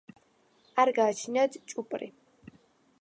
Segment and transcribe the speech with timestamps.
[0.83, 2.11] არ გააჩნიათ ჭუპრი.